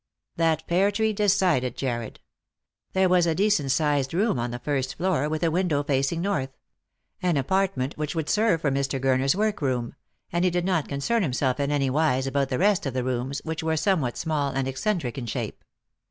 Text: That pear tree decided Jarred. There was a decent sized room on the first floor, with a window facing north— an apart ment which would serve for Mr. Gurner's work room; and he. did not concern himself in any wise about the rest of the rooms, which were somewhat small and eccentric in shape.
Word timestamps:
That 0.35 0.65
pear 0.65 0.89
tree 0.89 1.13
decided 1.13 1.77
Jarred. 1.77 2.21
There 2.93 3.07
was 3.07 3.27
a 3.27 3.35
decent 3.35 3.69
sized 3.69 4.15
room 4.15 4.39
on 4.39 4.49
the 4.49 4.57
first 4.57 4.95
floor, 4.95 5.29
with 5.29 5.43
a 5.43 5.51
window 5.51 5.83
facing 5.83 6.21
north— 6.21 6.49
an 7.21 7.37
apart 7.37 7.77
ment 7.77 7.99
which 7.99 8.15
would 8.15 8.27
serve 8.27 8.61
for 8.61 8.71
Mr. 8.71 8.99
Gurner's 8.99 9.35
work 9.35 9.61
room; 9.61 9.93
and 10.31 10.43
he. 10.43 10.49
did 10.49 10.65
not 10.65 10.87
concern 10.89 11.21
himself 11.21 11.59
in 11.59 11.69
any 11.69 11.91
wise 11.91 12.25
about 12.25 12.49
the 12.49 12.57
rest 12.57 12.87
of 12.87 12.95
the 12.95 13.03
rooms, 13.03 13.41
which 13.45 13.61
were 13.61 13.77
somewhat 13.77 14.17
small 14.17 14.49
and 14.51 14.67
eccentric 14.67 15.19
in 15.19 15.27
shape. 15.27 15.63